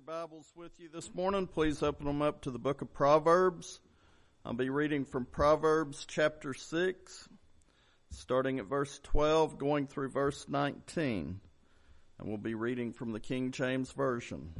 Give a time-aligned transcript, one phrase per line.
[0.00, 3.80] your Bibles with you this morning, please open them up to the book of Proverbs.
[4.44, 7.28] I'll be reading from Proverbs chapter 6,
[8.10, 11.40] starting at verse 12, going through verse 19.
[12.18, 14.54] And we'll be reading from the King James Version.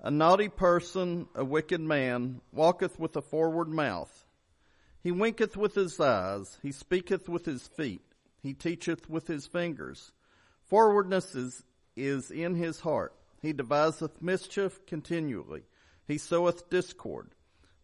[0.00, 4.24] A naughty person, a wicked man, walketh with a forward mouth.
[5.02, 8.02] He winketh with his eyes, he speaketh with his feet,
[8.42, 10.12] he teacheth with his fingers.
[10.68, 11.62] Forwardness is
[11.96, 13.14] is in his heart.
[13.40, 15.62] He deviseth mischief continually.
[16.06, 17.30] He soweth discord.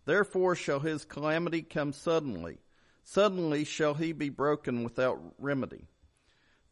[0.05, 2.59] Therefore shall his calamity come suddenly.
[3.05, 5.87] Suddenly shall he be broken without remedy.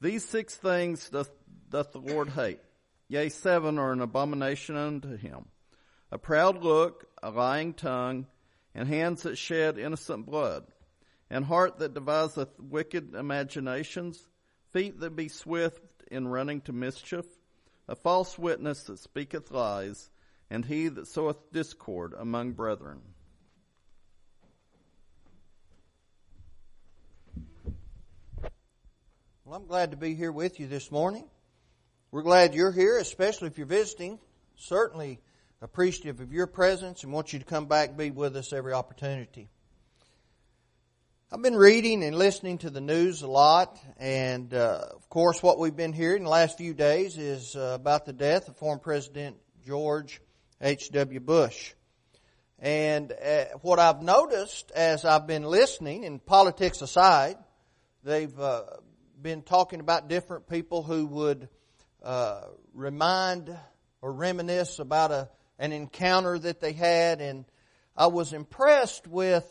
[0.01, 1.30] These six things doth,
[1.69, 2.60] doth the Lord hate.
[3.09, 5.46] Yea, seven are an abomination unto him.
[6.10, 8.27] A proud look, a lying tongue,
[8.74, 10.65] and hands that shed innocent blood,
[11.30, 14.24] and heart that deviseth wicked imaginations,
[14.73, 17.26] feet that be swift in running to mischief,
[17.88, 20.10] a false witness that speaketh lies,
[20.50, 23.00] and he that soweth discord among brethren.
[29.45, 31.24] Well, I'm glad to be here with you this morning.
[32.10, 34.18] We're glad you're here, especially if you're visiting.
[34.56, 35.20] Certainly
[35.62, 38.72] appreciative of your presence and want you to come back and be with us every
[38.72, 39.48] opportunity.
[41.30, 45.59] I've been reading and listening to the news a lot, and uh, of course, what
[45.59, 49.37] we've been hearing the last few days is uh, about the death of former President
[49.66, 50.23] George
[50.62, 51.21] H.W.
[51.21, 51.74] Bush.
[52.59, 57.37] And uh, what I've noticed as I've been listening, and politics aside,
[58.04, 58.62] they've uh,
[59.21, 61.51] been talking about different people who would
[62.02, 63.54] uh, remind
[64.00, 65.28] or reminisce about a,
[65.59, 67.44] an encounter that they had, and
[67.94, 69.44] I was impressed with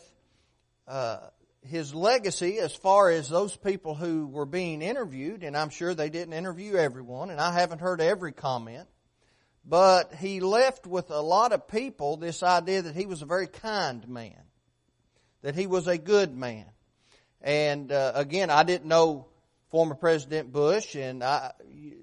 [0.88, 1.18] uh,
[1.62, 6.10] his legacy as far as those people who were being interviewed, and I'm sure they
[6.10, 8.88] didn't interview everyone, and I haven't heard every comment,
[9.64, 13.46] but he left with a lot of people this idea that he was a very
[13.46, 14.42] kind man,
[15.42, 16.66] that he was a good man.
[17.40, 19.26] And uh, again, I didn't know
[19.70, 21.52] former President Bush, and I,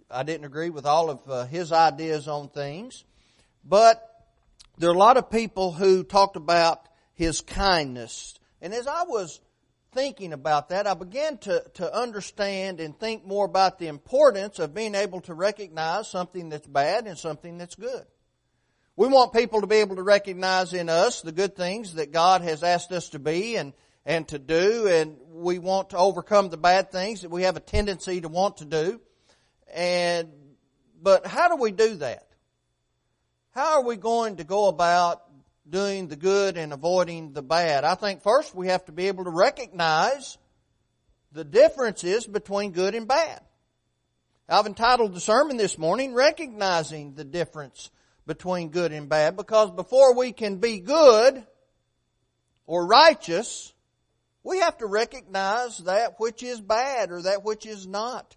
[0.09, 3.03] I didn't agree with all of uh, his ideas on things,
[3.63, 4.03] but
[4.77, 8.37] there are a lot of people who talked about his kindness.
[8.65, 9.41] And as I was
[9.91, 14.73] thinking about that, I began to, to understand and think more about the importance of
[14.73, 18.03] being able to recognize something that's bad and something that's good.
[18.95, 22.41] We want people to be able to recognize in us the good things that God
[22.41, 23.71] has asked us to be and,
[24.03, 27.59] and to do, and we want to overcome the bad things that we have a
[27.59, 28.99] tendency to want to do.
[29.75, 30.31] And,
[30.99, 32.25] but how do we do that?
[33.51, 35.24] How are we going to go about
[35.69, 37.83] doing the good and avoiding the bad.
[37.83, 40.37] I think first we have to be able to recognize
[41.31, 43.41] the differences between good and bad.
[44.47, 47.89] I've entitled the sermon this morning, Recognizing the Difference
[48.27, 51.43] Between Good and Bad, because before we can be good
[52.67, 53.73] or righteous,
[54.43, 58.35] we have to recognize that which is bad or that which is not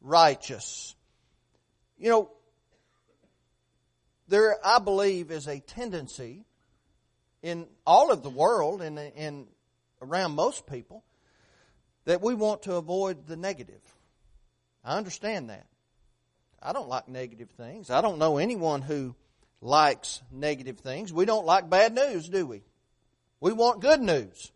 [0.00, 0.96] righteous.
[1.96, 2.30] You know,
[4.26, 6.44] there, I believe, is a tendency
[7.44, 9.46] in all of the world and
[10.00, 11.04] around most people
[12.06, 13.82] that we want to avoid the negative.
[14.82, 15.66] I understand that.
[16.62, 17.90] I don't like negative things.
[17.90, 19.14] I don't know anyone who
[19.60, 21.12] likes negative things.
[21.12, 22.62] We don't like bad news, do we?
[23.40, 24.50] We want good news.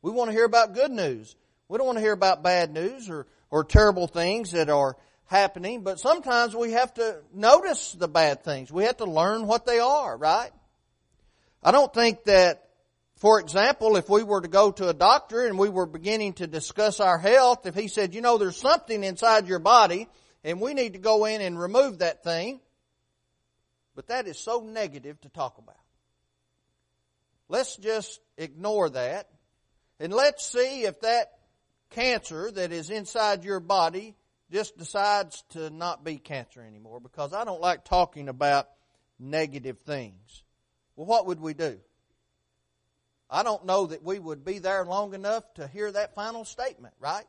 [0.00, 1.36] We want to hear about good news.
[1.68, 4.96] We don't want to hear about bad news or, or terrible things that are
[5.26, 8.72] happening, but sometimes we have to notice the bad things.
[8.72, 10.52] We have to learn what they are, right?
[11.62, 12.64] I don't think that,
[13.16, 16.46] for example, if we were to go to a doctor and we were beginning to
[16.46, 20.08] discuss our health, if he said, you know, there's something inside your body
[20.42, 22.60] and we need to go in and remove that thing,
[23.94, 25.76] but that is so negative to talk about.
[27.48, 29.28] Let's just ignore that
[29.98, 31.32] and let's see if that
[31.90, 34.14] cancer that is inside your body
[34.50, 38.68] just decides to not be cancer anymore because I don't like talking about
[39.18, 40.42] negative things.
[40.96, 41.78] Well, what would we do?
[43.30, 46.94] I don't know that we would be there long enough to hear that final statement,
[46.98, 47.24] right?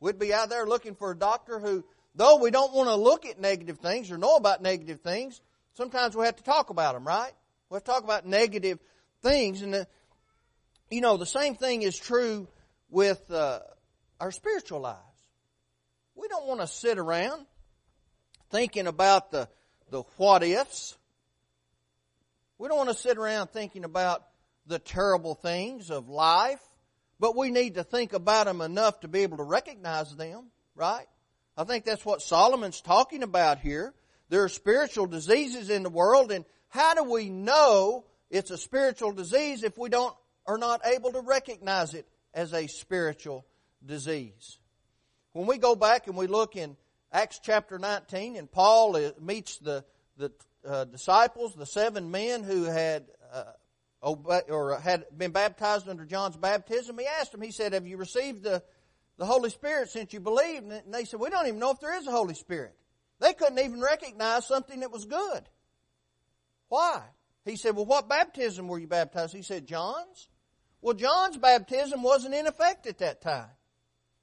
[0.00, 1.84] We'd be out there looking for a doctor who,
[2.14, 5.40] though we don't want to look at negative things or know about negative things,
[5.74, 7.32] sometimes we have to talk about them, right?
[7.68, 8.78] We have to talk about negative
[9.22, 9.60] things.
[9.60, 9.86] And, the,
[10.90, 12.48] you know, the same thing is true
[12.88, 13.60] with uh,
[14.20, 15.00] our spiritual lives.
[16.14, 17.44] We don't want to sit around
[18.50, 19.48] thinking about the,
[19.90, 20.96] the what ifs.
[22.58, 24.24] We don't want to sit around thinking about
[24.66, 26.60] the terrible things of life,
[27.20, 31.06] but we need to think about them enough to be able to recognize them, right?
[31.56, 33.94] I think that's what Solomon's talking about here.
[34.30, 39.12] There are spiritual diseases in the world, and how do we know it's a spiritual
[39.12, 40.14] disease if we don't
[40.46, 43.44] are not able to recognize it as a spiritual
[43.84, 44.58] disease?
[45.32, 46.76] When we go back and we look in
[47.12, 49.84] Acts chapter 19, and Paul uh, meets the
[50.16, 50.32] the
[50.66, 53.44] uh, disciples, the seven men who had uh,
[54.02, 57.42] obey, or had been baptized under John's baptism, he asked them.
[57.42, 58.62] He said, "Have you received the
[59.18, 61.96] the Holy Spirit since you believed?" And they said, "We don't even know if there
[61.96, 62.76] is a Holy Spirit."
[63.18, 65.48] They couldn't even recognize something that was good.
[66.68, 67.02] Why?
[67.44, 69.34] He said, Well, what baptism were you baptized?
[69.34, 70.28] He said, John's.
[70.82, 73.50] Well, John's baptism wasn't in effect at that time.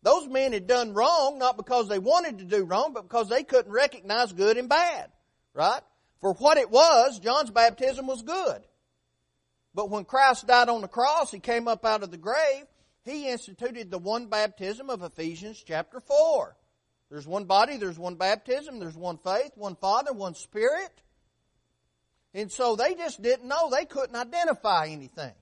[0.03, 3.43] Those men had done wrong, not because they wanted to do wrong, but because they
[3.43, 5.09] couldn't recognize good and bad.
[5.53, 5.81] Right?
[6.23, 8.61] For what it was, John's baptism was good.
[9.75, 12.63] But when Christ died on the cross, he came up out of the grave,
[13.03, 16.55] he instituted the one baptism of Ephesians chapter 4.
[17.11, 20.93] There's one body, there's one baptism, there's one faith, one Father, one Spirit.
[22.33, 23.69] And so they just didn't know.
[23.69, 25.33] They couldn't identify anything.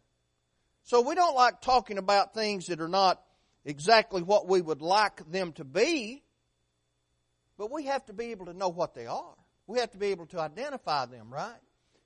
[0.81, 3.21] So we don't like talking about things that are not
[3.65, 6.23] exactly what we would like them to be,
[7.59, 9.35] but we have to be able to know what they are.
[9.71, 11.55] We have to be able to identify them, right?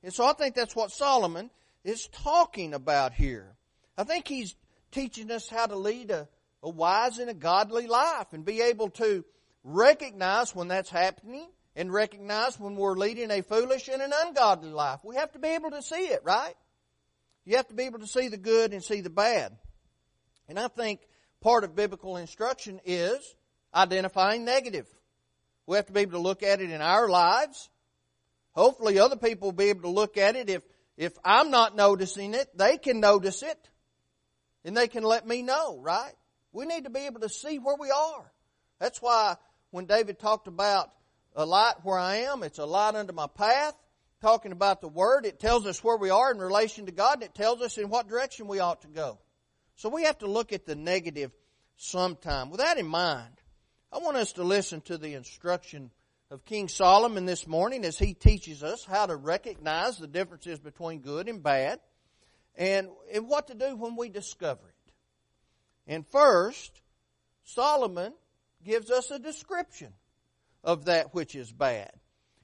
[0.03, 1.49] And so I think that's what Solomon
[1.83, 3.55] is talking about here.
[3.97, 4.53] I think he's
[4.91, 6.29] teaching us how to lead a,
[6.61, 9.25] a wise and a godly life and be able to
[9.63, 14.99] recognize when that's happening and recognize when we're leading a foolish and an ungodly life.
[15.03, 16.53] We have to be able to see it, right?
[17.45, 19.57] You have to be able to see the good and see the bad.
[20.47, 20.99] And I think
[21.41, 23.35] part of biblical instruction is
[23.73, 24.85] identifying negative.
[25.67, 27.69] We have to be able to look at it in our lives.
[28.51, 30.49] Hopefully other people will be able to look at it.
[30.49, 30.63] If,
[30.97, 33.69] if I'm not noticing it, they can notice it.
[34.63, 36.13] And they can let me know, right?
[36.51, 38.31] We need to be able to see where we are.
[38.79, 39.35] That's why
[39.71, 40.91] when David talked about
[41.35, 43.73] a light where I am, it's a light under my path.
[44.21, 47.23] Talking about the Word, it tells us where we are in relation to God, and
[47.23, 49.19] it tells us in what direction we ought to go.
[49.75, 51.31] So we have to look at the negative
[51.75, 52.49] sometime.
[52.49, 53.41] With that in mind,
[53.95, 55.89] I want us to listen to the instruction
[56.29, 60.99] of King Solomon this morning as he teaches us how to recognize the differences between
[60.99, 61.79] good and bad
[62.57, 64.91] and, and what to do when we discover it.
[65.87, 66.81] And first,
[67.45, 68.11] Solomon
[68.65, 69.93] gives us a description
[70.61, 71.93] of that which is bad.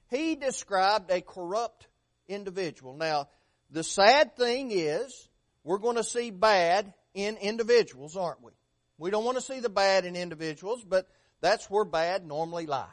[0.08, 1.86] He described a corrupt
[2.28, 2.96] individual.
[2.96, 3.28] Now,
[3.70, 5.28] the sad thing is,
[5.64, 8.52] we're going to see bad in individuals, aren't we?
[8.96, 11.10] We don't want to see the bad in individuals, but
[11.42, 12.88] that's where bad normally lies.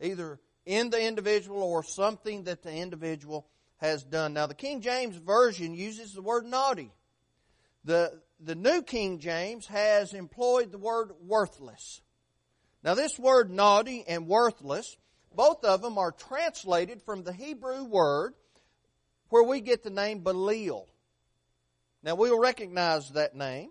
[0.00, 3.46] Either in the individual or something that the individual
[3.76, 4.32] has done.
[4.32, 6.90] Now, the King James Version uses the word naughty.
[7.84, 12.02] The, the New King James has employed the word worthless.
[12.82, 14.96] Now this word naughty and worthless,
[15.34, 18.34] both of them are translated from the Hebrew word
[19.28, 20.88] where we get the name Belial.
[22.02, 23.70] Now we'll recognize that name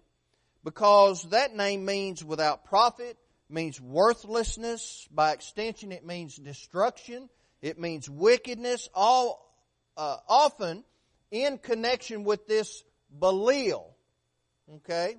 [0.63, 3.17] because that name means without profit,
[3.49, 5.07] means worthlessness.
[5.11, 7.29] By extension, it means destruction.
[7.61, 8.89] It means wickedness.
[8.93, 9.53] All
[9.97, 10.83] uh, often
[11.31, 12.83] in connection with this
[13.17, 13.95] Belial.
[14.75, 15.17] Okay,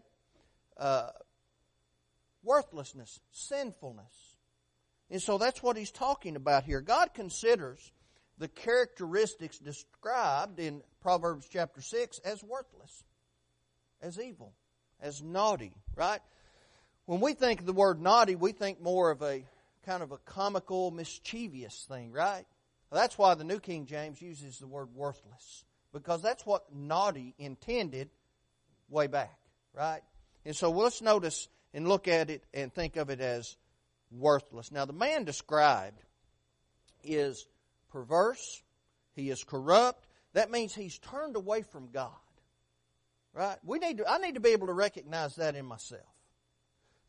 [0.77, 1.09] uh,
[2.43, 4.37] worthlessness, sinfulness.
[5.11, 6.81] And so that's what he's talking about here.
[6.81, 7.93] God considers
[8.39, 13.05] the characteristics described in Proverbs chapter 6 as worthless,
[14.01, 14.55] as evil,
[15.01, 16.21] as naughty, right?
[17.11, 19.43] When we think of the word naughty, we think more of a
[19.85, 22.45] kind of a comical, mischievous thing, right?
[22.93, 28.11] That's why the New King James uses the word worthless, because that's what naughty intended
[28.89, 29.37] way back,
[29.75, 30.03] right?
[30.45, 33.57] And so let's notice and look at it and think of it as
[34.13, 34.71] worthless.
[34.71, 36.01] Now, the man described
[37.03, 37.45] is
[37.91, 38.63] perverse,
[39.17, 40.07] he is corrupt.
[40.35, 42.13] That means he's turned away from God.
[43.35, 43.59] Right?
[43.65, 46.07] We need to, I need to be able to recognize that in myself.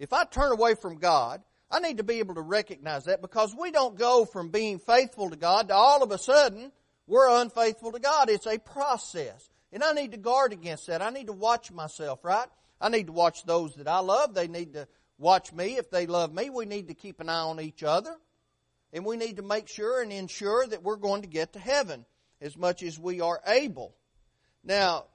[0.02, 3.56] If I turn away from God, I need to be able to recognize that because
[3.56, 6.72] we don't go from being faithful to God to all of a sudden
[7.06, 8.28] we're unfaithful to God.
[8.28, 9.48] It's a process.
[9.72, 11.04] And I need to guard against that.
[11.04, 12.48] I need to watch myself, right?
[12.82, 14.34] I need to watch those that I love.
[14.34, 14.88] They need to
[15.20, 16.50] watch me if they love me.
[16.50, 18.16] We need to keep an eye on each other.
[18.92, 22.06] And we need to make sure and ensure that we're going to get to heaven
[22.42, 23.94] as much as we are able.
[24.64, 25.06] Now,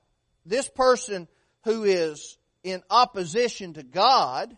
[0.47, 1.27] this person
[1.65, 4.57] who is in opposition to God,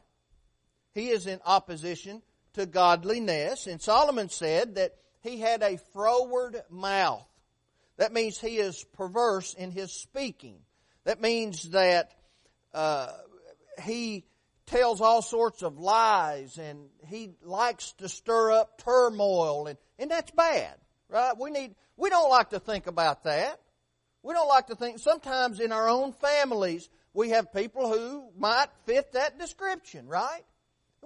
[0.94, 2.22] he is in opposition
[2.54, 3.66] to godliness.
[3.66, 7.26] And Solomon said that he had a froward mouth.
[7.96, 10.60] That means he is perverse in his speaking.
[11.04, 12.12] That means that
[12.72, 13.10] uh,
[13.82, 14.24] he
[14.66, 20.30] tells all sorts of lies and he likes to stir up turmoil and, and that's
[20.32, 20.74] bad,
[21.08, 21.34] right?
[21.38, 23.60] We need, we don't like to think about that.
[24.22, 28.68] We don't like to think, sometimes in our own families, we have people who might
[28.84, 30.42] fit that description, right?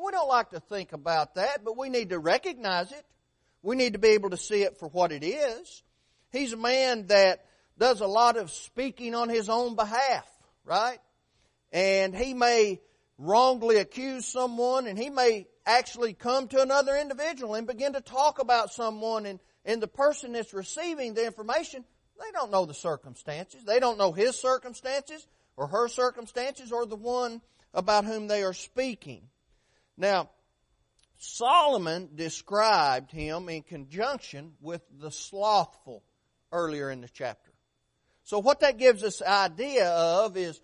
[0.02, 3.04] We don't like to think about that, but we need to recognize it.
[3.62, 5.82] We need to be able to see it for what it is.
[6.32, 7.44] He's a man that
[7.78, 10.26] does a lot of speaking on his own behalf,
[10.64, 10.99] right?
[11.71, 12.80] And he may
[13.16, 18.40] wrongly accuse someone and he may actually come to another individual and begin to talk
[18.40, 21.85] about someone and, and the person that's receiving the information,
[22.18, 23.62] they don't know the circumstances.
[23.64, 25.25] They don't know his circumstances
[25.56, 27.40] or her circumstances or the one
[27.73, 29.28] about whom they are speaking.
[29.96, 30.30] Now,
[31.18, 36.02] Solomon described him in conjunction with the slothful
[36.50, 37.52] earlier in the chapter.
[38.25, 40.61] So what that gives us idea of is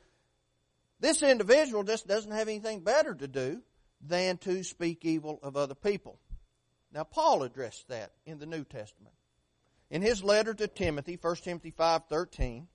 [1.00, 3.62] this individual just doesn't have anything better to do
[4.00, 6.18] than to speak evil of other people.
[6.92, 9.14] Now Paul addressed that in the New Testament.
[9.90, 12.66] In his letter to Timothy, 1 Timothy 5:13,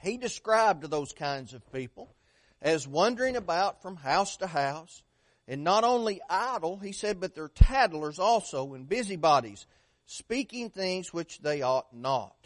[0.00, 2.14] he described those kinds of people
[2.60, 5.02] as wandering about from house to house,
[5.48, 9.66] and not only idle, he said, but they're tattlers also and busybodies,
[10.04, 12.36] speaking things which they ought not.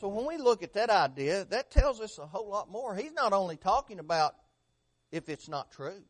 [0.00, 2.96] So when we look at that idea, that tells us a whole lot more.
[2.96, 4.34] He's not only talking about
[5.12, 6.02] if it's not true.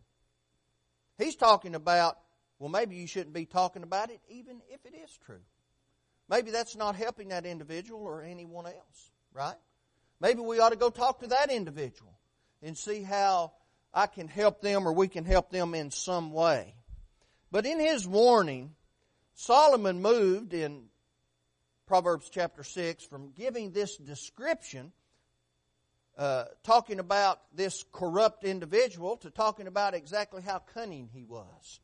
[1.16, 2.18] He's talking about,
[2.60, 5.40] well, maybe you shouldn't be talking about it even if it is true.
[6.28, 9.56] Maybe that's not helping that individual or anyone else, right?
[10.20, 12.12] Maybe we ought to go talk to that individual
[12.62, 13.52] and see how
[13.98, 16.72] I can help them or we can help them in some way.
[17.50, 18.76] But in his warning,
[19.34, 20.84] Solomon moved in
[21.88, 24.92] Proverbs chapter 6 from giving this description,
[26.16, 31.80] uh, talking about this corrupt individual, to talking about exactly how cunning he was.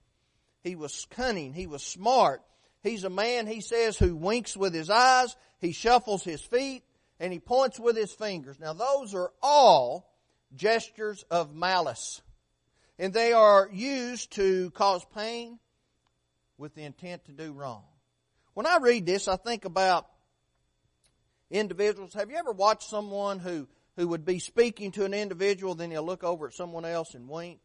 [0.63, 2.43] He was cunning, he was smart.
[2.85, 6.85] He's a man, he says, who winks with his eyes, he shuffles his feet,
[7.19, 8.61] and he points with his fingers.
[8.61, 10.14] Now, those are all
[10.57, 12.23] gestures of malice.
[12.99, 15.59] And they are used to cause pain
[16.59, 17.85] with the intent to do wrong.
[18.55, 20.07] When I read this, I think about
[21.51, 22.15] individuals.
[22.15, 26.05] Have you ever watched someone who, who would be speaking to an individual, then he'll
[26.05, 27.61] look over at someone else and wink?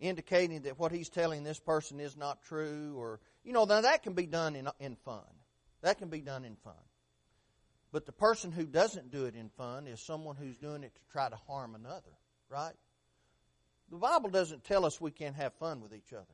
[0.00, 4.02] Indicating that what he's telling this person is not true, or, you know, now that
[4.02, 5.24] can be done in, in fun.
[5.80, 6.74] That can be done in fun.
[7.92, 11.00] But the person who doesn't do it in fun is someone who's doing it to
[11.12, 12.16] try to harm another,
[12.48, 12.72] right?
[13.90, 16.24] The Bible doesn't tell us we can't have fun with each other.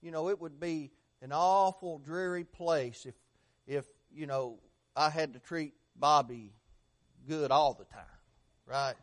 [0.00, 3.14] You know, it would be an awful dreary place if
[3.66, 4.58] if you know
[4.96, 6.52] I had to treat Bobby
[7.28, 8.04] good all the time,
[8.66, 8.94] right?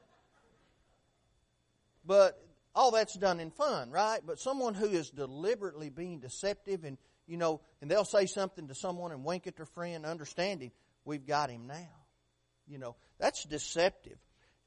[2.06, 2.42] But
[2.74, 4.20] all that's done in fun, right?
[4.26, 6.98] But someone who is deliberately being deceptive and
[7.28, 10.72] you know, and they'll say something to someone and wink at their friend, understanding
[11.10, 12.06] we've got him now.
[12.68, 14.18] You know, that's deceptive.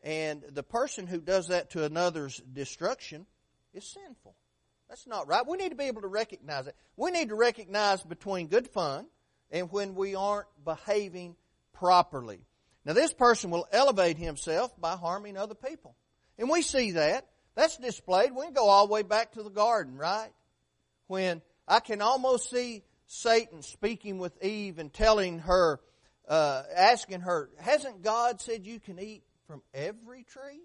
[0.02, 3.26] And the person who does that to another's destruction
[3.72, 4.34] is sinful.
[4.88, 5.46] That's not right.
[5.46, 6.74] We need to be able to recognize it.
[6.96, 9.06] We need to recognize between good fun
[9.50, 11.36] and when we aren't behaving
[11.72, 12.40] properly.
[12.84, 15.94] Now this person will elevate himself by harming other people.
[16.36, 17.28] And we see that.
[17.54, 18.32] That's displayed.
[18.34, 20.32] We can go all the way back to the garden, right?
[21.06, 25.80] When I can almost see Satan speaking with Eve and telling her,
[26.28, 30.62] uh, asking her, hasn't God said you can eat from every tree?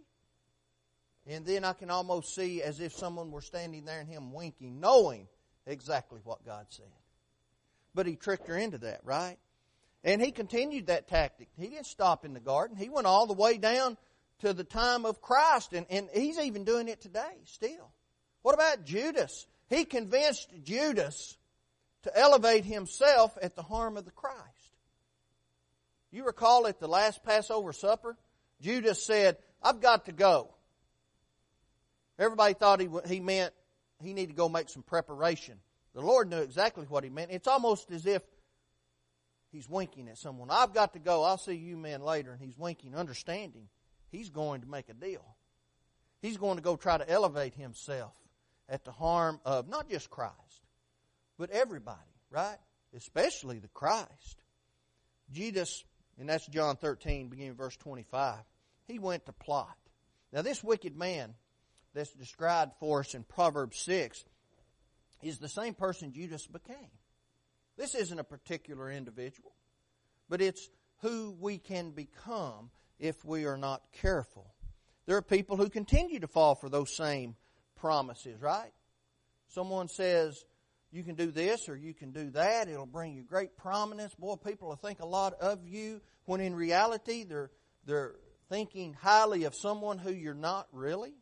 [1.25, 4.79] And then I can almost see as if someone were standing there and him winking,
[4.79, 5.27] knowing
[5.65, 6.85] exactly what God said.
[7.93, 9.37] But he tricked her into that, right?
[10.03, 11.49] And he continued that tactic.
[11.57, 12.77] He didn't stop in the garden.
[12.77, 13.97] He went all the way down
[14.39, 17.91] to the time of Christ, and, and he's even doing it today, still.
[18.41, 19.47] What about Judas?
[19.69, 21.37] He convinced Judas
[22.03, 24.37] to elevate himself at the harm of the Christ.
[26.11, 28.17] You recall at the last Passover supper,
[28.61, 30.53] Judas said, I've got to go.
[32.17, 33.53] Everybody thought he, he meant
[34.01, 35.59] he needed to go make some preparation.
[35.93, 37.31] The Lord knew exactly what he meant.
[37.31, 38.21] It's almost as if
[39.51, 40.49] he's winking at someone.
[40.51, 41.23] I've got to go.
[41.23, 42.31] I'll see you men later.
[42.31, 43.67] And he's winking, understanding
[44.09, 45.25] he's going to make a deal.
[46.21, 48.13] He's going to go try to elevate himself
[48.69, 50.33] at the harm of not just Christ,
[51.37, 51.97] but everybody,
[52.31, 52.57] right?
[52.95, 54.41] Especially the Christ.
[55.31, 55.83] Judas,
[56.19, 58.37] and that's John 13, beginning verse 25,
[58.87, 59.77] he went to plot.
[60.33, 61.35] Now, this wicked man
[61.93, 64.23] that's described for us in Proverbs 6
[65.21, 66.91] is the same person Judas became.
[67.77, 69.51] This isn't a particular individual,
[70.29, 70.69] but it's
[71.01, 74.53] who we can become if we are not careful.
[75.05, 77.35] there are people who continue to fall for those same
[77.75, 78.73] promises, right?
[79.47, 80.43] Someone says,
[80.91, 82.67] you can do this or you can do that.
[82.67, 84.13] It'll bring you great prominence.
[84.15, 87.51] Boy, people will think a lot of you when in reality they're,
[87.85, 88.15] they're
[88.49, 91.13] thinking highly of someone who you're not really.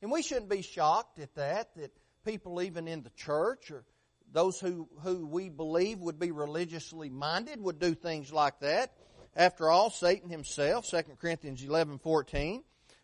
[0.00, 1.92] And we shouldn't be shocked at that, that
[2.24, 3.84] people even in the church or
[4.32, 8.92] those who, who we believe would be religiously minded would do things like that.
[9.34, 12.62] After all, Satan himself, 2 Corinthians 11, 14,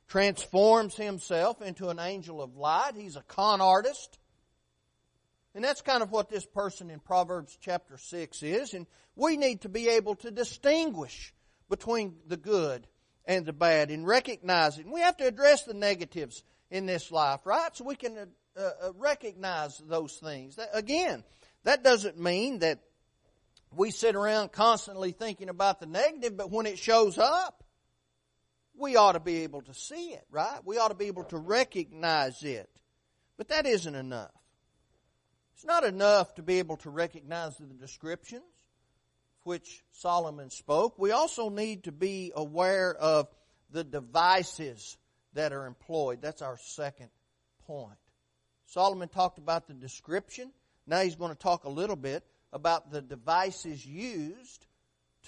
[0.08, 2.92] transforms himself into an angel of light.
[2.96, 4.18] He's a con artist.
[5.54, 8.74] And that's kind of what this person in Proverbs chapter 6 is.
[8.74, 11.32] And we need to be able to distinguish
[11.68, 12.86] between the good
[13.24, 14.84] and the bad and recognize it.
[14.84, 17.74] And we have to address the negatives in this life, right?
[17.74, 20.56] So we can uh, uh, recognize those things.
[20.56, 21.22] That, again,
[21.62, 22.80] that doesn't mean that
[23.76, 27.64] we sit around constantly thinking about the negative, but when it shows up,
[28.76, 30.58] we ought to be able to see it, right?
[30.64, 32.68] We ought to be able to recognize it.
[33.36, 34.32] But that isn't enough.
[35.54, 38.42] It's not enough to be able to recognize the descriptions
[39.44, 40.98] which Solomon spoke.
[40.98, 43.28] We also need to be aware of
[43.70, 44.96] the devices
[45.34, 46.20] that are employed.
[46.22, 47.10] That's our second
[47.66, 47.98] point.
[48.66, 50.50] Solomon talked about the description.
[50.86, 54.66] Now he's going to talk a little bit about the devices used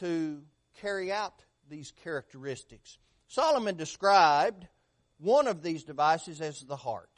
[0.00, 0.42] to
[0.80, 2.98] carry out these characteristics.
[3.28, 4.66] Solomon described
[5.18, 7.15] one of these devices as the heart.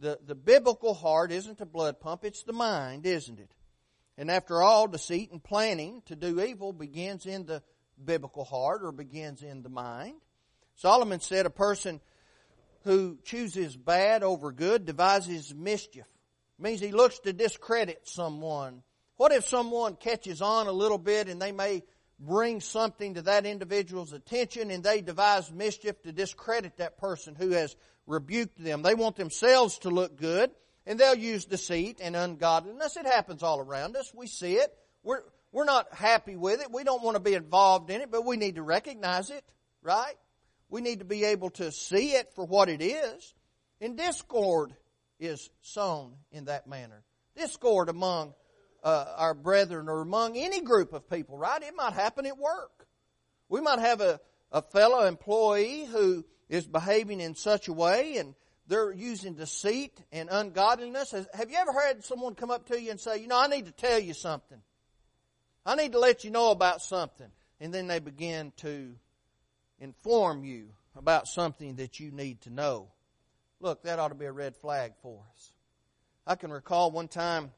[0.00, 3.52] The, the biblical heart isn't a blood pump, it's the mind, isn't it?
[4.16, 7.62] And after all, deceit and planning to do evil begins in the
[8.02, 10.14] biblical heart or begins in the mind.
[10.76, 12.00] Solomon said a person
[12.84, 16.06] who chooses bad over good devises mischief.
[16.58, 18.82] It means he looks to discredit someone.
[19.16, 21.82] What if someone catches on a little bit and they may
[22.18, 27.50] bring something to that individual's attention and they devise mischief to discredit that person who
[27.50, 27.76] has
[28.10, 28.82] rebuked them.
[28.82, 30.50] They want themselves to look good
[30.86, 32.96] and they'll use deceit and ungodliness.
[32.96, 34.12] It happens all around us.
[34.14, 34.76] We see it.
[35.02, 36.72] We're, we're not happy with it.
[36.72, 39.44] We don't want to be involved in it, but we need to recognize it,
[39.82, 40.14] right?
[40.68, 43.34] We need to be able to see it for what it is.
[43.80, 44.74] And discord
[45.18, 47.02] is sown in that manner.
[47.36, 48.34] Discord among
[48.82, 51.62] uh, our brethren or among any group of people, right?
[51.62, 52.86] It might happen at work.
[53.48, 54.20] We might have a,
[54.52, 58.34] a fellow employee who is behaving in such a way and
[58.66, 61.12] they're using deceit and ungodliness.
[61.12, 63.66] Have you ever heard someone come up to you and say, you know, I need
[63.66, 64.58] to tell you something.
[65.64, 67.28] I need to let you know about something.
[67.60, 68.94] And then they begin to
[69.78, 72.88] inform you about something that you need to know.
[73.60, 75.52] Look, that ought to be a red flag for us.
[76.26, 77.52] I can recall one time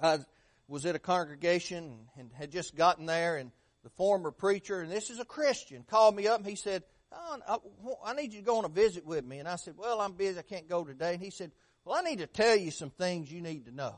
[0.00, 0.20] I
[0.68, 3.50] was at a congregation and had just gotten there, and
[3.82, 7.98] the former preacher, and this is a Christian, called me up and he said, oh,
[8.04, 9.38] I, need you to go on a visit with me.
[9.38, 10.38] And I said, Well, I'm busy.
[10.38, 11.14] I can't go today.
[11.14, 11.50] And he said,
[11.84, 13.96] Well, I need to tell you some things you need to know.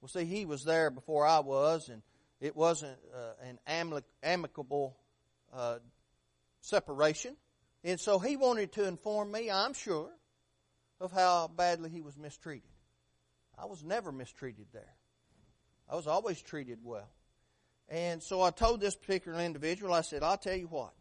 [0.00, 2.02] Well, see, he was there before I was, and
[2.40, 3.58] it wasn't uh, an
[4.22, 4.96] amicable
[5.52, 5.78] uh,
[6.60, 7.36] separation.
[7.82, 10.10] And so he wanted to inform me, I'm sure,
[11.00, 12.70] of how badly he was mistreated.
[13.58, 14.94] I was never mistreated there.
[15.90, 17.08] I was always treated well.
[17.88, 20.92] And so I told this particular individual, I said, I'll tell you what.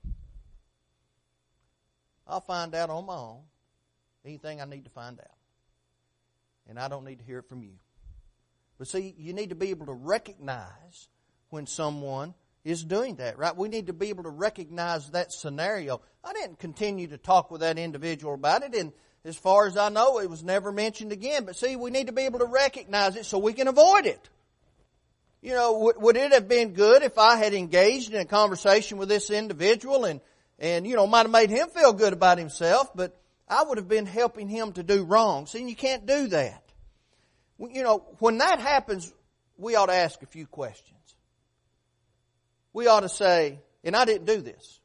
[2.28, 3.42] I'll find out on my own
[4.26, 5.26] anything I need to find out.
[6.70, 7.74] And I don't need to hear it from you.
[8.78, 11.08] But see, you need to be able to recognize
[11.50, 13.56] when someone is doing that, right?
[13.56, 16.02] We need to be able to recognize that scenario.
[16.24, 18.92] I didn't continue to talk with that individual about it, and
[19.24, 21.46] as far as I know, it was never mentioned again.
[21.46, 24.30] But see, we need to be able to recognize it so we can avoid it.
[25.42, 29.08] You know, would, it have been good if I had engaged in a conversation with
[29.08, 30.20] this individual and,
[30.60, 33.88] and, you know, might have made him feel good about himself, but I would have
[33.88, 35.46] been helping him to do wrong.
[35.46, 36.64] See, you can't do that.
[37.60, 39.14] You know, when that happens,
[39.58, 40.98] we ought to ask a few questions.
[42.74, 44.80] We ought to say, and I didn't do this,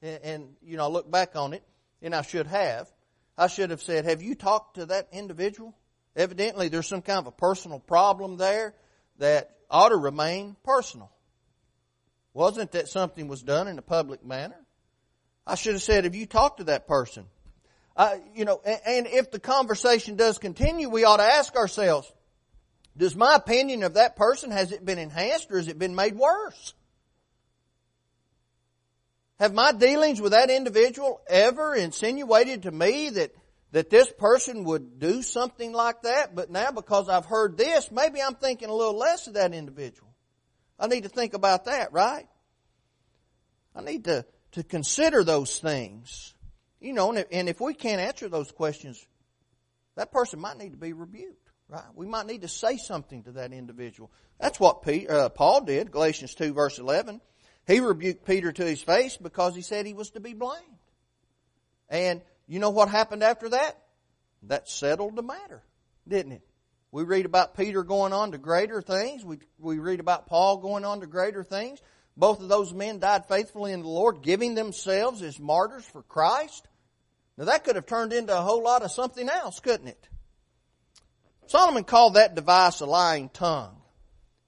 [0.00, 1.62] and, and you know, I look back on it,
[2.00, 2.90] and I should have.
[3.36, 5.74] I should have said, have you talked to that individual?
[6.14, 8.74] Evidently there's some kind of a personal problem there
[9.18, 11.10] that ought to remain personal.
[12.32, 14.65] Wasn't that something was done in a public manner?
[15.46, 17.26] I should have said, have you talked to that person?
[17.96, 22.12] Uh, you know, and, and if the conversation does continue, we ought to ask ourselves,
[22.96, 26.16] does my opinion of that person, has it been enhanced or has it been made
[26.16, 26.74] worse?
[29.38, 33.32] Have my dealings with that individual ever insinuated to me that,
[33.72, 36.34] that this person would do something like that?
[36.34, 40.08] But now because I've heard this, maybe I'm thinking a little less of that individual.
[40.78, 42.26] I need to think about that, right?
[43.74, 44.24] I need to,
[44.56, 46.34] to consider those things.
[46.80, 49.04] You know, and if we can't answer those questions,
[49.96, 51.84] that person might need to be rebuked, right?
[51.94, 54.10] We might need to say something to that individual.
[54.40, 57.20] That's what Peter, uh, Paul did, Galatians 2 verse 11.
[57.66, 60.62] He rebuked Peter to his face because he said he was to be blamed.
[61.90, 63.78] And you know what happened after that?
[64.44, 65.62] That settled the matter,
[66.08, 66.42] didn't it?
[66.92, 69.22] We read about Peter going on to greater things.
[69.22, 71.82] We, we read about Paul going on to greater things.
[72.16, 76.66] Both of those men died faithfully in the Lord, giving themselves as martyrs for Christ.
[77.36, 80.08] Now that could have turned into a whole lot of something else, couldn't it?
[81.46, 83.76] Solomon called that device a lying tongue.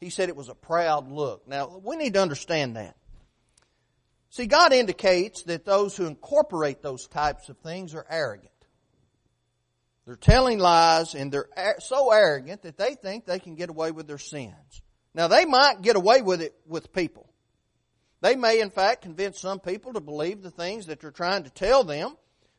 [0.00, 1.46] He said it was a proud look.
[1.46, 2.96] Now, we need to understand that.
[4.30, 8.52] See, God indicates that those who incorporate those types of things are arrogant.
[10.06, 11.48] They're telling lies and they're
[11.80, 14.82] so arrogant that they think they can get away with their sins.
[15.14, 17.27] Now, they might get away with it with people.
[18.20, 21.50] They may, in fact, convince some people to believe the things that they're trying to
[21.50, 22.16] tell them,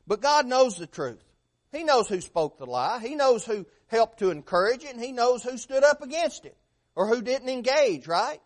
[0.08, 1.24] but God knows the truth.
[1.72, 3.00] He knows who spoke the lie.
[3.00, 6.58] He knows who helped to encourage it, and He knows who stood up against it
[6.96, 8.42] or who didn't engage, right?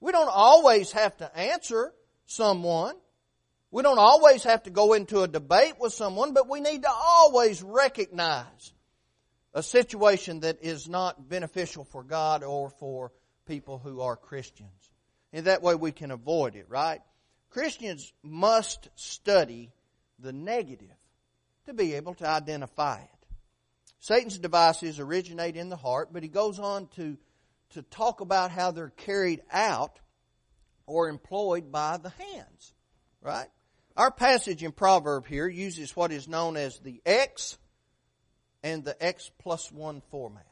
[0.00, 1.92] We don't always have to answer
[2.26, 2.94] someone.
[3.70, 6.90] We don't always have to go into a debate with someone, but we need to
[6.90, 8.72] always recognize
[9.54, 13.12] a situation that is not beneficial for God or for
[13.46, 14.89] people who are Christians.
[15.32, 17.00] And that way we can avoid it, right?
[17.50, 19.72] Christians must study
[20.18, 20.88] the negative
[21.66, 23.26] to be able to identify it.
[24.00, 27.18] Satan's devices originate in the heart, but he goes on to,
[27.70, 29.98] to talk about how they're carried out
[30.86, 32.74] or employed by the hands.
[33.20, 33.48] Right?
[33.96, 37.58] Our passage in Proverb here uses what is known as the X
[38.62, 40.46] and the X plus one format.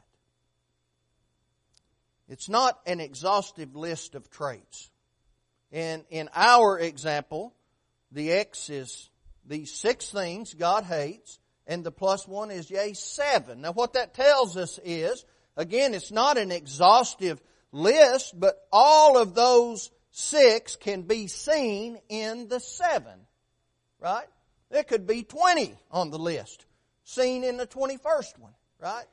[2.29, 4.89] It's not an exhaustive list of traits.
[5.71, 7.53] And in our example,
[8.11, 9.09] the X is
[9.45, 13.61] these six things God hates, and the plus one is yea, seven.
[13.61, 15.25] Now what that tells us is,
[15.57, 22.47] again, it's not an exhaustive list, but all of those six can be seen in
[22.47, 23.19] the seven.
[23.99, 24.27] Right?
[24.69, 26.65] There could be 20 on the list,
[27.03, 28.53] seen in the 21st one.
[28.79, 29.05] Right?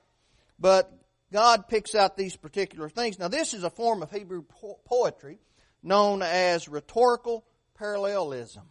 [0.58, 0.92] But
[1.32, 3.18] God picks out these particular things.
[3.18, 5.38] Now this is a form of Hebrew po- poetry
[5.82, 7.44] known as rhetorical
[7.76, 8.64] parallelism.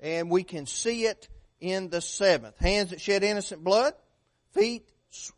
[0.00, 1.28] And we can see it
[1.60, 2.58] in the seventh.
[2.58, 3.94] Hands that shed innocent blood,
[4.52, 4.88] feet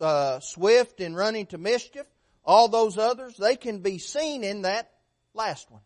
[0.01, 2.07] uh, swift in running to mischief,
[2.45, 4.91] all those others, they can be seen in that
[5.37, 5.83] Last one,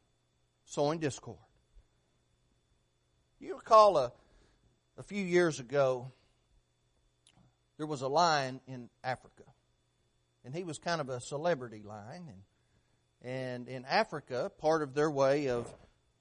[0.65, 1.37] sowing discord.
[3.41, 4.13] You recall a,
[4.97, 6.13] a few years ago,
[7.77, 9.43] there was a lion in Africa.
[10.45, 12.29] And he was kind of a celebrity lion.
[12.29, 12.43] And,
[13.23, 15.73] and in Africa, part of their way of,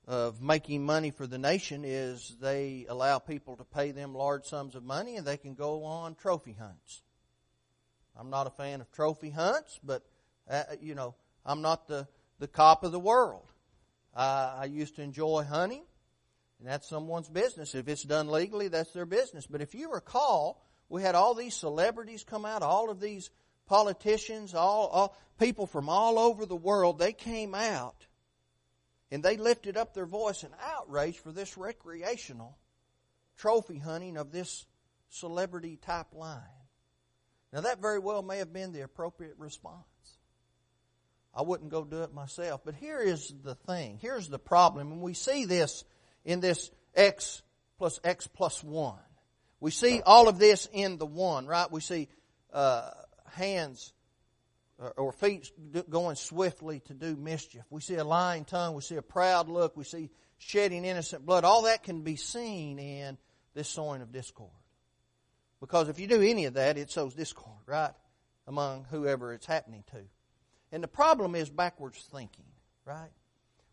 [0.08, 4.76] of making money for the nation is they allow people to pay them large sums
[4.76, 7.02] of money and they can go on trophy hunts.
[8.20, 10.04] I'm not a fan of trophy hunts, but,
[10.50, 12.08] uh, you know, I'm not the,
[12.40, 13.46] the cop of the world.
[14.14, 15.84] Uh, I used to enjoy hunting,
[16.60, 17.76] and that's someone's business.
[17.76, 19.48] If it's done legally, that's their business.
[19.48, 23.30] But if you recall, we had all these celebrities come out, all of these
[23.70, 28.06] politicians, all, all people from all over the world, they came out
[29.12, 32.58] and they lifted up their voice in outrage for this recreational
[33.38, 34.66] trophy hunting of this
[35.10, 36.42] celebrity type line.
[37.54, 39.86] Now that very well may have been the appropriate response.
[41.34, 42.62] I wouldn't go do it myself.
[42.66, 44.00] But here is the thing.
[44.02, 44.92] Here's the problem.
[44.92, 45.84] And we see this
[46.26, 47.44] in this X
[47.78, 48.96] plus X plus 1.
[49.60, 51.72] We see all of this in the one, right?
[51.72, 52.08] We see
[52.52, 52.90] uh,
[53.30, 53.94] hands
[54.82, 55.52] uh, or feet
[55.90, 57.64] going swiftly to do mischief.
[57.70, 58.76] We see a lying tongue.
[58.76, 59.76] We see a proud look.
[59.76, 61.44] We see shedding innocent blood.
[61.44, 63.18] All that can be seen in
[63.54, 64.52] this sowing of discord.
[65.60, 67.92] Because if you do any of that, it sows discord, right?
[68.48, 70.02] Among whoever it's happening to.
[70.72, 72.46] And the problem is backwards thinking,
[72.86, 73.10] right?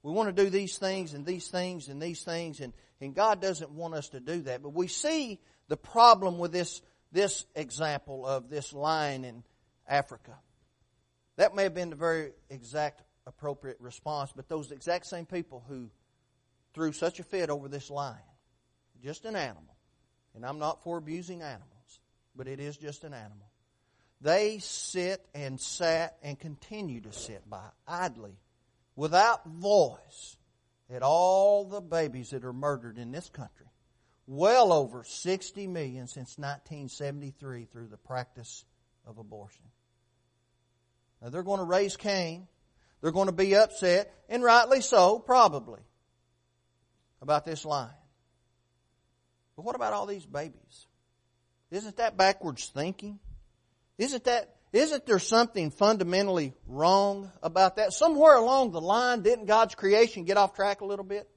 [0.02, 3.40] We want to do these things and these things and these things, and, and God
[3.40, 4.62] doesn't want us to do that.
[4.62, 6.80] But we see the problem with this,
[7.12, 9.42] this example of this lion in
[9.88, 10.36] Africa.
[11.36, 15.90] That may have been the very exact appropriate response, but those exact same people who
[16.74, 18.16] threw such a fit over this lion,
[19.02, 19.76] just an animal,
[20.34, 22.00] and I'm not for abusing animals,
[22.34, 23.50] but it is just an animal.
[24.20, 28.38] They sit and sat and continue to sit by idly,
[28.94, 30.36] without voice,
[30.90, 33.65] at all the babies that are murdered in this country.
[34.26, 38.64] Well over 60 million since 1973 through the practice
[39.06, 39.64] of abortion.
[41.22, 42.48] Now they're going to raise Cain.
[43.00, 45.80] They're going to be upset, and rightly so, probably.
[47.22, 47.90] about this lion.
[49.54, 50.86] But what about all these babies?
[51.70, 53.18] Isn't that backwards thinking?
[53.98, 57.92] Isn't that isn't there something fundamentally wrong about that?
[57.92, 61.28] Somewhere along the line, didn't God's creation get off track a little bit?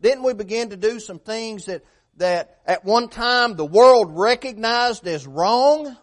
[0.00, 1.84] Didn't we begin to do some things that,
[2.18, 5.96] that at one time the world recognized as wrong?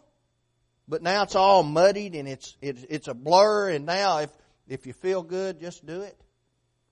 [0.87, 4.29] But now it's all muddied and it's, it's, it's a blur and now if,
[4.67, 6.19] if you feel good, just do it.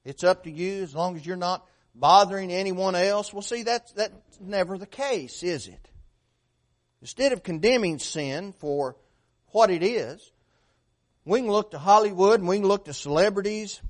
[0.05, 3.31] It's up to you as long as you're not bothering anyone else.
[3.31, 5.89] Well see, that's, that's never the case, is it?
[7.01, 8.95] Instead of condemning sin for
[9.47, 10.31] what it is.
[11.25, 13.81] We can look to Hollywood and we can look to celebrities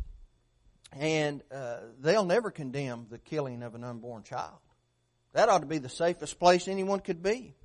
[0.92, 4.58] and uh, they'll never condemn the killing of an unborn child.
[5.34, 7.56] That ought to be the safest place anyone could be.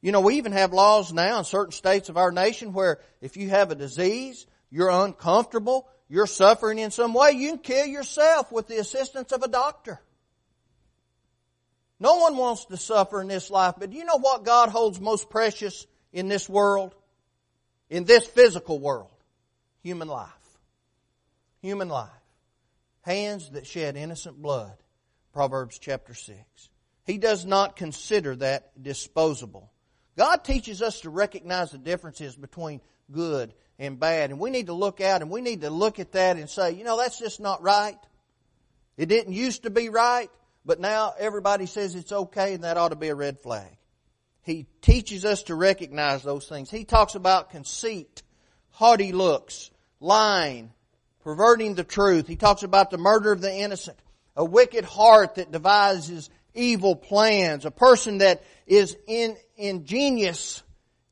[0.00, 3.36] You know, we even have laws now in certain states of our nation where if
[3.36, 8.52] you have a disease, you're uncomfortable, you're suffering in some way, you can kill yourself
[8.52, 10.00] with the assistance of a doctor.
[12.00, 15.00] No one wants to suffer in this life, but do you know what God holds
[15.00, 16.94] most precious in this world?
[17.90, 19.10] in this physical world.
[19.82, 20.28] Human life.
[21.62, 22.10] Human life.
[23.02, 24.76] Hands that shed innocent blood.
[25.32, 26.38] Proverbs chapter 6.
[27.08, 29.72] He does not consider that disposable.
[30.18, 34.30] God teaches us to recognize the differences between good and bad.
[34.30, 36.72] And we need to look out and we need to look at that and say,
[36.72, 37.96] you know, that's just not right.
[38.98, 40.30] It didn't used to be right,
[40.66, 43.78] but now everybody says it's okay and that ought to be a red flag.
[44.42, 46.70] He teaches us to recognize those things.
[46.70, 48.22] He talks about conceit,
[48.68, 50.74] haughty looks, lying,
[51.24, 52.26] perverting the truth.
[52.26, 53.98] He talks about the murder of the innocent,
[54.36, 60.62] a wicked heart that devises evil plans, a person that is in, ingenious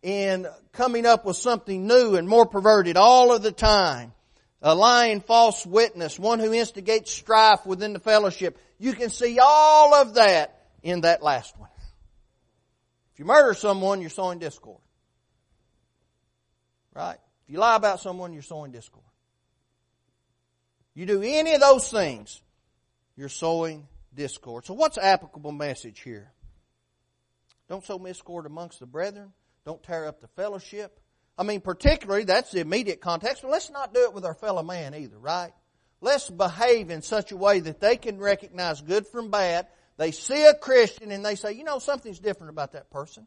[0.03, 4.13] in coming up with something new and more perverted all of the time.
[4.63, 8.59] A lying false witness, one who instigates strife within the fellowship.
[8.79, 11.71] You can see all of that in that last one.
[13.13, 14.81] If you murder someone, you're sowing discord.
[16.95, 17.19] Right?
[17.47, 19.05] If you lie about someone, you're sowing discord.
[20.95, 22.41] You do any of those things,
[23.17, 24.67] you're sowing discord.
[24.67, 26.33] So what's applicable message here?
[27.69, 29.33] Don't sow discord amongst the brethren.
[29.65, 30.99] Don't tear up the fellowship.
[31.39, 34.63] I mean, particularly, that's the immediate context, but let's not do it with our fellow
[34.63, 35.53] man either, right?
[36.01, 40.45] Let's behave in such a way that they can recognize good from bad they see
[40.45, 43.27] a Christian and they say, you know, something's different about that person.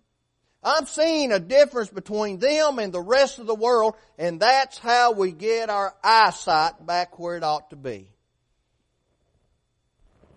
[0.62, 5.14] I'm seeing a difference between them and the rest of the world, and that's how
[5.14, 8.12] we get our eyesight back where it ought to be.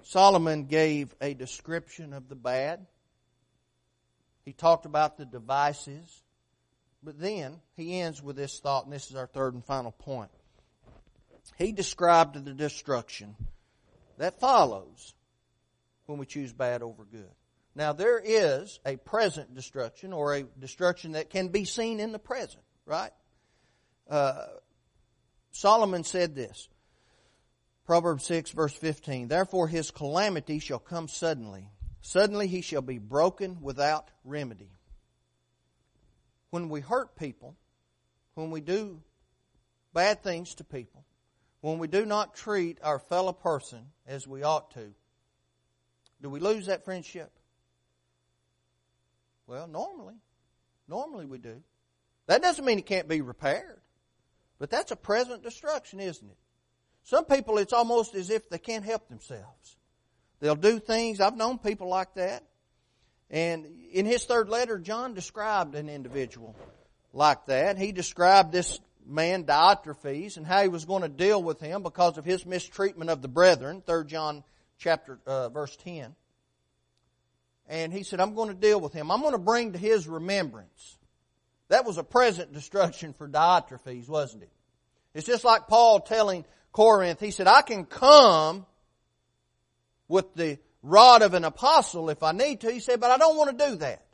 [0.05, 2.87] Solomon gave a description of the bad.
[4.45, 6.23] He talked about the devices.
[7.03, 10.31] But then he ends with this thought, and this is our third and final point.
[11.59, 13.35] He described the destruction
[14.19, 15.15] that follows
[16.07, 17.31] when we choose bad over good.
[17.75, 22.19] Now there is a present destruction or a destruction that can be seen in the
[22.19, 23.11] present, right?
[24.09, 24.47] Uh,
[25.51, 26.69] Solomon said this.
[27.93, 29.29] Proverbs 6 verse 15.
[29.29, 31.69] Therefore his calamity shall come suddenly.
[32.01, 34.71] Suddenly he shall be broken without remedy.
[36.49, 37.55] When we hurt people,
[38.33, 39.03] when we do
[39.93, 41.05] bad things to people,
[41.61, 44.95] when we do not treat our fellow person as we ought to,
[46.23, 47.31] do we lose that friendship?
[49.47, 50.17] Well, normally.
[50.89, 51.63] Normally we do.
[52.25, 53.83] That doesn't mean it can't be repaired.
[54.59, 56.39] But that's a present destruction, isn't it?
[57.05, 59.77] Some people, it's almost as if they can't help themselves.
[60.41, 61.21] They'll do things.
[61.21, 62.43] I've known people like that.
[63.31, 66.55] And in his third letter, John described an individual
[67.13, 67.79] like that.
[67.79, 72.19] He described this man, Diotrephes, and how he was going to deal with him because
[72.19, 73.83] of his mistreatment of the brethren.
[73.87, 74.45] 3 John
[74.79, 76.15] chapter, uh, verse 10.
[77.69, 79.11] And he said, I'm going to deal with him.
[79.11, 80.99] I'm going to bring to his remembrance.
[81.69, 84.53] That was a present destruction for Diotrephes, wasn't it?
[85.15, 88.67] It's just like Paul telling Corinth, he said, I can come
[90.09, 92.73] with the rod of an apostle if I need to.
[92.73, 94.05] He said, but I don't want to do that.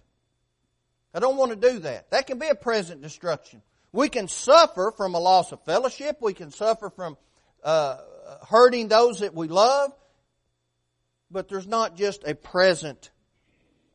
[1.15, 2.11] I don't want to do that.
[2.11, 3.63] That can be a present destruction.
[3.93, 6.19] We can suffer from a loss of fellowship.
[6.21, 7.17] We can suffer from
[7.65, 7.97] uh,
[8.49, 9.93] hurting those that we love
[11.31, 13.11] but there's not just a present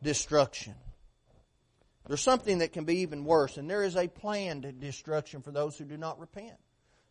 [0.01, 0.75] destruction.
[2.07, 5.77] There's something that can be even worse, and there is a planned destruction for those
[5.77, 6.57] who do not repent.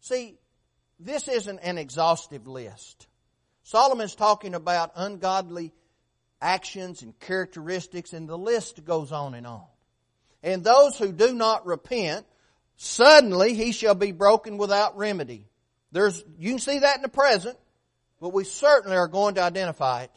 [0.01, 0.37] See,
[1.05, 3.07] this isn't an exhaustive list.
[3.65, 5.73] Solomon's talking about ungodly
[6.41, 9.65] actions and characteristics, and the list goes on and on.
[10.43, 12.27] And those who do not repent,
[12.77, 15.49] suddenly he shall be broken without remedy.
[15.93, 17.57] There's, you can see that in the present.
[18.21, 20.11] but we certainly are going to identify it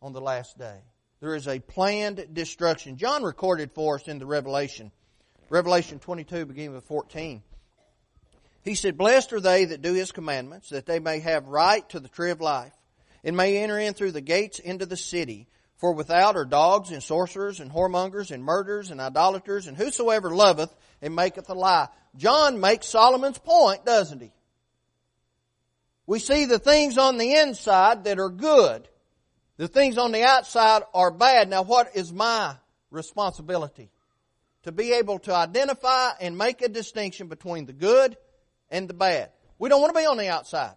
[0.00, 0.78] on the last day.
[1.20, 2.96] There is a planned destruction.
[2.96, 4.92] John recorded for us in the Revelation,
[5.48, 7.42] Revelation 22, beginning with 14.
[8.66, 12.00] He said, Blessed are they that do his commandments, that they may have right to
[12.00, 12.72] the tree of life,
[13.22, 15.46] and may enter in through the gates into the city.
[15.76, 20.74] For without are dogs and sorcerers and whoremongers and murderers and idolaters and whosoever loveth
[21.00, 21.86] and maketh a lie.
[22.16, 24.32] John makes Solomon's point, doesn't he?
[26.06, 28.88] We see the things on the inside that are good.
[29.58, 31.50] The things on the outside are bad.
[31.50, 32.56] Now what is my
[32.90, 33.90] responsibility?
[34.64, 38.16] To be able to identify and make a distinction between the good
[38.70, 39.30] and the bad.
[39.58, 40.76] We don't want to be on the outside.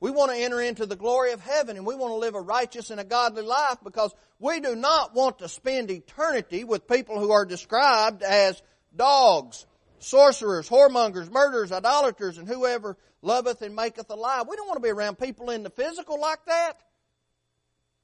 [0.00, 2.40] We want to enter into the glory of heaven and we want to live a
[2.40, 7.18] righteous and a godly life because we do not want to spend eternity with people
[7.18, 8.62] who are described as
[8.94, 9.66] dogs,
[10.00, 14.42] sorcerers, whoremongers, murderers, idolaters, and whoever loveth and maketh a lie.
[14.48, 16.74] We don't want to be around people in the physical like that.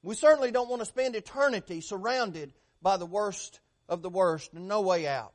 [0.03, 4.66] We certainly don't want to spend eternity surrounded by the worst of the worst and
[4.66, 5.35] no way out.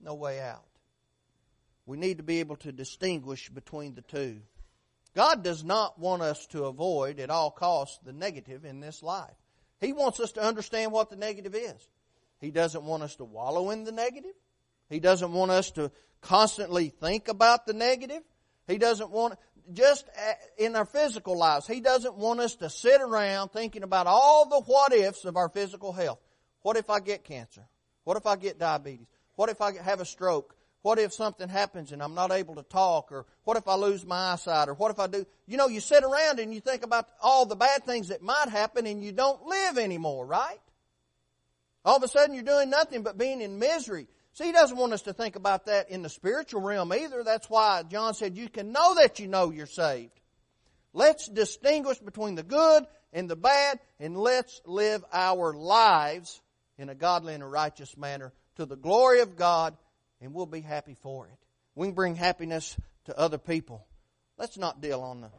[0.00, 0.69] No way out.
[1.90, 4.42] We need to be able to distinguish between the two.
[5.16, 9.34] God does not want us to avoid at all costs the negative in this life.
[9.80, 11.88] He wants us to understand what the negative is.
[12.40, 14.36] He doesn't want us to wallow in the negative.
[14.88, 18.22] He doesn't want us to constantly think about the negative.
[18.68, 19.36] He doesn't want,
[19.72, 20.08] just
[20.58, 24.60] in our physical lives, He doesn't want us to sit around thinking about all the
[24.60, 26.20] what ifs of our physical health.
[26.62, 27.66] What if I get cancer?
[28.04, 29.08] What if I get diabetes?
[29.34, 30.54] What if I have a stroke?
[30.82, 33.12] What if something happens and I'm not able to talk?
[33.12, 34.68] Or what if I lose my eyesight?
[34.68, 35.26] Or what if I do?
[35.46, 38.48] You know, you sit around and you think about all the bad things that might
[38.48, 40.60] happen and you don't live anymore, right?
[41.84, 44.08] All of a sudden you're doing nothing but being in misery.
[44.32, 47.24] See, he doesn't want us to think about that in the spiritual realm either.
[47.24, 50.18] That's why John said you can know that you know you're saved.
[50.94, 56.40] Let's distinguish between the good and the bad and let's live our lives
[56.78, 59.76] in a godly and a righteous manner to the glory of God
[60.20, 61.38] and we'll be happy for it.
[61.74, 63.86] We can bring happiness to other people.
[64.38, 65.30] Let's not deal on the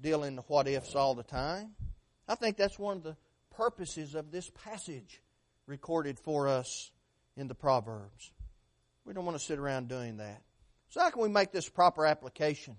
[0.00, 1.74] deal in the what ifs all the time.
[2.28, 3.16] I think that's one of the
[3.56, 5.22] purposes of this passage
[5.66, 6.90] recorded for us
[7.36, 8.32] in the Proverbs.
[9.04, 10.42] We don't want to sit around doing that.
[10.90, 12.76] So how can we make this proper application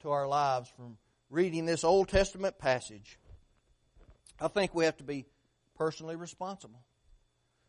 [0.00, 0.96] to our lives from
[1.30, 3.18] reading this Old Testament passage?
[4.40, 5.26] I think we have to be
[5.76, 6.82] personally responsible.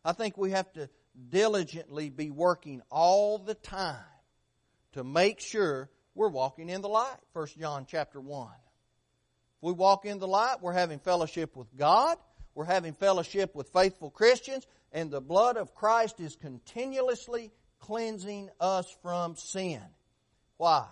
[0.04, 0.88] I think we have to
[1.28, 3.96] diligently be working all the time
[4.92, 7.16] to make sure we're walking in the light.
[7.32, 8.48] 1 John chapter 1.
[8.48, 12.16] If we walk in the light, we're having fellowship with God,
[12.54, 18.86] we're having fellowship with faithful Christians, and the blood of Christ is continuously cleansing us
[19.02, 19.82] from sin.
[20.56, 20.86] Why?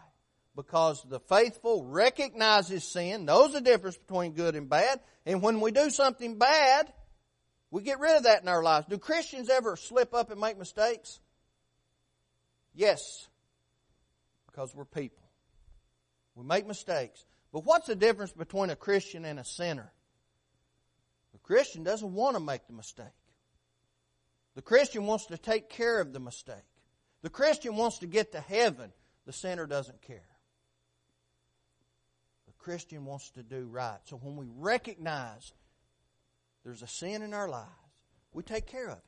[0.55, 5.71] Because the faithful recognizes sin, knows the difference between good and bad, and when we
[5.71, 6.93] do something bad,
[7.71, 8.87] we get rid of that in our lives.
[8.89, 11.21] Do Christians ever slip up and make mistakes?
[12.75, 13.29] Yes.
[14.47, 15.25] Because we're people.
[16.35, 17.25] We make mistakes.
[17.53, 19.93] But what's the difference between a Christian and a sinner?
[21.33, 23.07] The Christian doesn't want to make the mistake.
[24.55, 26.57] The Christian wants to take care of the mistake.
[27.23, 28.93] The Christian wants to get to heaven.
[29.27, 30.29] The sinner doesn't care.
[32.47, 33.99] The Christian wants to do right.
[34.05, 35.53] So when we recognize
[36.65, 37.69] there's a sin in our lives,
[38.33, 39.05] we take care of it.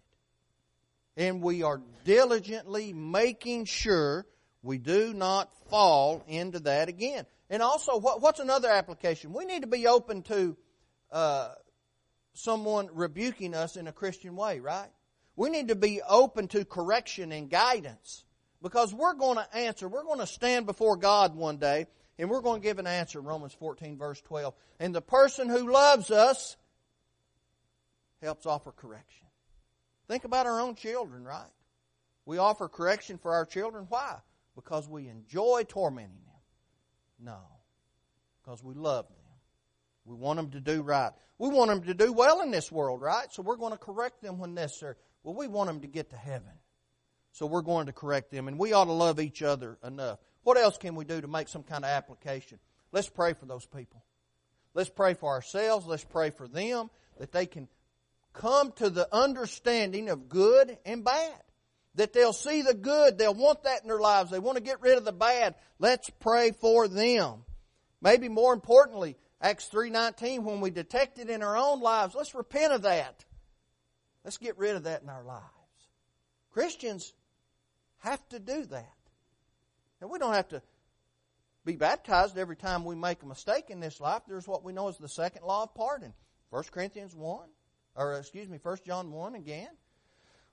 [1.17, 4.27] And we are diligently making sure
[4.63, 7.27] we do not fall into that again.
[7.51, 9.33] And also, what, what's another application?
[9.33, 10.57] We need to be open to
[11.11, 11.49] uh,
[12.35, 14.89] someone rebuking us in a Christian way, right?
[15.37, 18.25] We need to be open to correction and guidance
[18.63, 19.89] because we're going to answer.
[19.89, 21.87] We're going to stand before God one day
[22.19, 23.21] and we're going to give an answer.
[23.21, 24.55] Romans 14, verse 12.
[24.79, 26.57] And the person who loves us
[28.23, 29.27] helps offer correction.
[30.09, 31.51] Think about our own children, right?
[32.27, 33.87] We offer correction for our children.
[33.89, 34.17] Why?
[34.55, 36.41] Because we enjoy tormenting them.
[37.25, 37.39] No.
[38.43, 39.17] Because we love them.
[40.05, 41.13] We want them to do right.
[41.39, 43.33] We want them to do well in this world, right?
[43.33, 44.95] So we're going to correct them when necessary.
[45.23, 46.53] Well, we want them to get to heaven.
[47.33, 48.49] So we're going to correct them.
[48.49, 50.19] And we ought to love each other enough.
[50.43, 52.59] What else can we do to make some kind of application?
[52.93, 54.03] Let's pray for those people.
[54.75, 55.87] Let's pray for ourselves.
[55.87, 57.69] Let's pray for them that they can
[58.33, 61.35] come to the understanding of good and bad.
[61.97, 64.81] That they'll see the good, they'll want that in their lives, they want to get
[64.81, 65.57] rid of the bad.
[65.79, 67.45] Let's pray for them.
[68.01, 72.73] Maybe more importantly, Acts 3.19, when we detect it in our own lives, let's repent
[72.73, 73.25] of that.
[74.25, 75.45] Let's get rid of that in our lives.
[76.53, 77.13] Christians
[77.99, 78.95] have to do that.
[80.01, 80.63] And we don't have to
[81.65, 84.89] be baptized every time we make a mistake in this life, there's what we know
[84.89, 86.15] as the second law of pardon.
[86.51, 87.49] 1 Corinthians 1,
[87.95, 89.69] or excuse me, 1 John 1 again.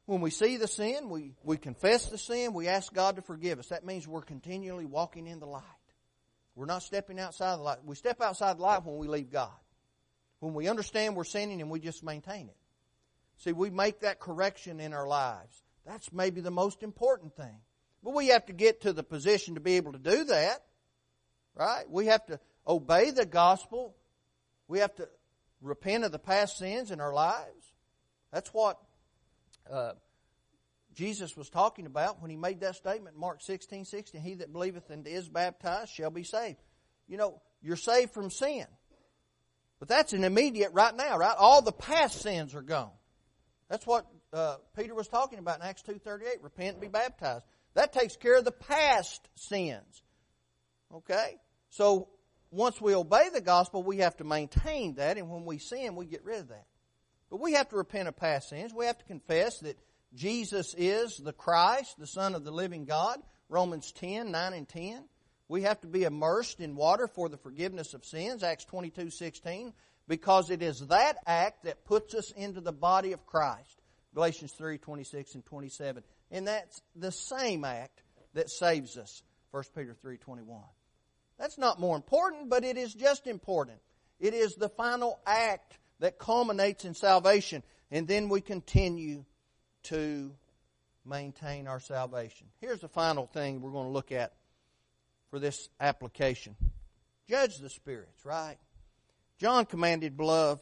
[0.05, 3.59] When we see the sin, we, we confess the sin, we ask God to forgive
[3.59, 3.67] us.
[3.67, 5.63] That means we're continually walking in the light.
[6.55, 7.79] We're not stepping outside the light.
[7.85, 9.51] We step outside the light when we leave God.
[10.39, 12.57] When we understand we're sinning and we just maintain it.
[13.37, 15.61] See, we make that correction in our lives.
[15.85, 17.59] That's maybe the most important thing.
[18.03, 20.63] But we have to get to the position to be able to do that.
[21.53, 21.83] Right?
[21.89, 23.95] We have to obey the gospel.
[24.67, 25.07] We have to
[25.61, 27.73] repent of the past sins in our lives.
[28.31, 28.77] That's what
[29.71, 29.93] uh,
[30.93, 34.89] Jesus was talking about when he made that statement, Mark 16, 16, He that believeth
[34.89, 36.57] and is baptized shall be saved.
[37.07, 38.65] You know, you're saved from sin.
[39.79, 41.35] But that's an immediate right now, right?
[41.37, 42.91] All the past sins are gone.
[43.69, 47.45] That's what uh, Peter was talking about in Acts 2.38, repent and be baptized.
[47.75, 50.01] That takes care of the past sins.
[50.93, 51.35] Okay?
[51.69, 52.09] So,
[52.51, 56.05] once we obey the gospel, we have to maintain that, and when we sin, we
[56.05, 56.65] get rid of that.
[57.29, 58.73] But we have to repent of past sins.
[58.73, 59.77] We have to confess that
[60.13, 63.19] Jesus is the Christ, the Son of the living God.
[63.49, 65.03] Romans 10, 9 and 10.
[65.49, 69.73] We have to be immersed in water for the forgiveness of sins, Acts 22, 16,
[70.07, 73.81] because it is that act that puts us into the body of Christ,
[74.13, 76.03] Galatians 3, 26 and 27.
[76.31, 80.61] And that's the same act that saves us, 1 Peter 3, 21.
[81.37, 83.79] That's not more important, but it is just important.
[84.19, 87.63] It is the final act that culminates in salvation.
[87.91, 89.25] And then we continue
[89.83, 90.31] to
[91.05, 92.47] maintain our salvation.
[92.59, 94.33] Here's the final thing we're going to look at
[95.29, 96.55] for this application.
[97.29, 98.57] Judge the spirits, right?
[99.37, 100.59] John commanded love,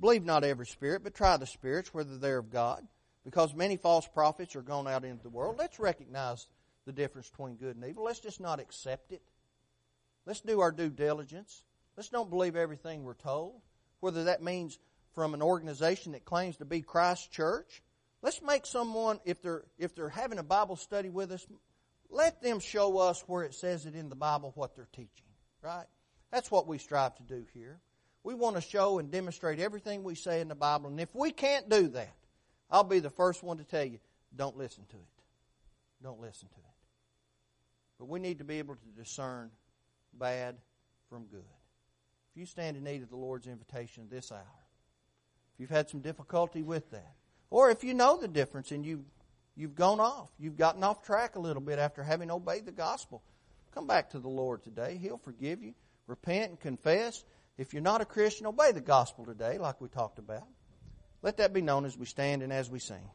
[0.00, 2.86] believe not every spirit, but try the spirits, whether they're of God,
[3.24, 5.56] because many false prophets are gone out into the world.
[5.58, 6.46] Let's recognize
[6.84, 8.04] the difference between good and evil.
[8.04, 9.22] Let's just not accept it.
[10.30, 11.64] Let's do our due diligence.
[11.96, 13.62] Let's don't believe everything we're told,
[13.98, 14.78] whether that means
[15.12, 17.82] from an organization that claims to be Christ Church.
[18.22, 21.44] Let's make someone, if they're, if they're having a Bible study with us,
[22.10, 25.26] let them show us where it says it in the Bible what they're teaching,
[25.62, 25.86] right?
[26.30, 27.80] That's what we strive to do here.
[28.22, 31.32] We want to show and demonstrate everything we say in the Bible, and if we
[31.32, 32.14] can't do that,
[32.70, 33.98] I'll be the first one to tell you,
[34.36, 36.04] don't listen to it.
[36.04, 36.64] Don't listen to it.
[37.98, 39.50] But we need to be able to discern
[40.18, 40.56] bad
[41.08, 41.44] from good.
[42.32, 44.64] If you stand in need of the Lord's invitation this hour,
[45.54, 47.14] if you've had some difficulty with that,
[47.50, 49.04] or if you know the difference and you
[49.56, 53.22] you've gone off, you've gotten off track a little bit after having obeyed the gospel,
[53.74, 54.98] come back to the Lord today.
[55.00, 55.74] He'll forgive you.
[56.06, 57.24] Repent and confess.
[57.58, 60.46] If you're not a Christian, obey the gospel today, like we talked about.
[61.22, 63.10] Let that be known as we stand and as we sing.